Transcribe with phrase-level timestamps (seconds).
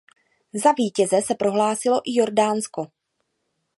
[0.53, 2.87] Za vítěze se prohlásilo i Jordánsko.